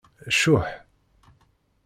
[0.39, 0.69] Cuḥ.